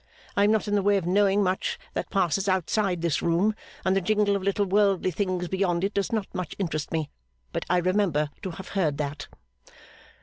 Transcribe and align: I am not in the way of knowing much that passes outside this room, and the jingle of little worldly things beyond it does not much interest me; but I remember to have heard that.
I 0.35 0.45
am 0.45 0.51
not 0.51 0.67
in 0.67 0.73
the 0.73 0.81
way 0.81 0.97
of 0.97 1.05
knowing 1.05 1.43
much 1.43 1.77
that 1.93 2.09
passes 2.09 2.49
outside 2.49 3.03
this 3.03 3.21
room, 3.21 3.53
and 3.85 3.95
the 3.95 4.01
jingle 4.01 4.35
of 4.35 4.41
little 4.41 4.65
worldly 4.65 5.11
things 5.11 5.47
beyond 5.47 5.83
it 5.83 5.93
does 5.93 6.11
not 6.11 6.25
much 6.33 6.55
interest 6.57 6.91
me; 6.91 7.11
but 7.53 7.65
I 7.69 7.77
remember 7.77 8.31
to 8.41 8.49
have 8.49 8.69
heard 8.69 8.97
that. 8.97 9.27